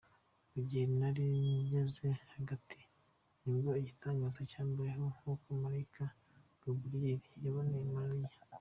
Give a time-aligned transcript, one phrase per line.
[0.51, 1.23] Mu gihe nari
[1.63, 2.79] ngeze hagati,
[3.41, 6.03] nibwo igitangaza cyambayeho, nkuko Malayika
[6.61, 8.31] Gaburiyeli yabonekeye Mariya.